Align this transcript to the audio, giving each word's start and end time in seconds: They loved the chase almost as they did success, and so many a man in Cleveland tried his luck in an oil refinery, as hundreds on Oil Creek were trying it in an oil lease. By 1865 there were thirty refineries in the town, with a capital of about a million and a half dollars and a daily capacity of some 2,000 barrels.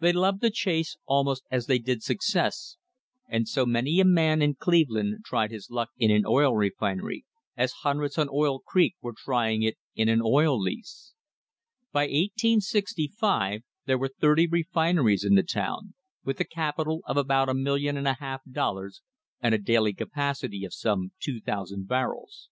They 0.00 0.12
loved 0.12 0.40
the 0.40 0.50
chase 0.50 0.96
almost 1.06 1.44
as 1.48 1.66
they 1.66 1.78
did 1.78 2.02
success, 2.02 2.78
and 3.28 3.46
so 3.46 3.64
many 3.64 4.00
a 4.00 4.04
man 4.04 4.42
in 4.42 4.56
Cleveland 4.56 5.18
tried 5.24 5.52
his 5.52 5.70
luck 5.70 5.90
in 5.96 6.10
an 6.10 6.24
oil 6.26 6.56
refinery, 6.56 7.24
as 7.56 7.70
hundreds 7.84 8.18
on 8.18 8.28
Oil 8.28 8.58
Creek 8.58 8.96
were 9.00 9.14
trying 9.16 9.62
it 9.62 9.78
in 9.94 10.08
an 10.08 10.20
oil 10.20 10.58
lease. 10.60 11.14
By 11.92 12.06
1865 12.06 13.62
there 13.86 13.98
were 13.98 14.08
thirty 14.20 14.48
refineries 14.48 15.22
in 15.22 15.36
the 15.36 15.44
town, 15.44 15.94
with 16.24 16.40
a 16.40 16.44
capital 16.44 17.02
of 17.06 17.16
about 17.16 17.48
a 17.48 17.54
million 17.54 17.96
and 17.96 18.08
a 18.08 18.14
half 18.14 18.42
dollars 18.50 19.00
and 19.40 19.54
a 19.54 19.58
daily 19.58 19.92
capacity 19.94 20.64
of 20.64 20.74
some 20.74 21.12
2,000 21.20 21.86
barrels. 21.86 22.48